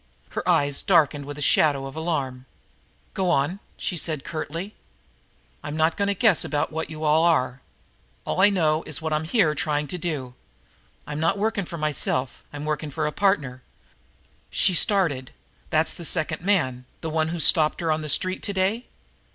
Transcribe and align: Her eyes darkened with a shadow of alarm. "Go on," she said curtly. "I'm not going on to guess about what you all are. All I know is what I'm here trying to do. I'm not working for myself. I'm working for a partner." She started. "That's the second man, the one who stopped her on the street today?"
Her 0.29 0.49
eyes 0.49 0.81
darkened 0.81 1.25
with 1.25 1.37
a 1.37 1.43
shadow 1.43 1.85
of 1.85 1.95
alarm. 1.95 2.47
"Go 3.13 3.29
on," 3.29 3.59
she 3.77 3.95
said 3.95 4.23
curtly. 4.23 4.73
"I'm 5.63 5.77
not 5.77 5.95
going 5.95 6.09
on 6.09 6.15
to 6.15 6.19
guess 6.19 6.43
about 6.43 6.71
what 6.71 6.89
you 6.89 7.03
all 7.03 7.23
are. 7.23 7.61
All 8.25 8.41
I 8.41 8.49
know 8.49 8.81
is 8.87 8.99
what 8.99 9.13
I'm 9.13 9.25
here 9.25 9.53
trying 9.53 9.85
to 9.89 9.99
do. 9.99 10.33
I'm 11.05 11.19
not 11.19 11.37
working 11.37 11.65
for 11.65 11.77
myself. 11.77 12.43
I'm 12.51 12.65
working 12.65 12.89
for 12.89 13.05
a 13.05 13.11
partner." 13.11 13.61
She 14.49 14.73
started. 14.73 15.33
"That's 15.69 15.93
the 15.93 16.03
second 16.03 16.41
man, 16.41 16.85
the 17.01 17.09
one 17.11 17.27
who 17.27 17.39
stopped 17.39 17.79
her 17.81 17.91
on 17.91 18.01
the 18.01 18.09
street 18.09 18.41
today?" 18.41 18.87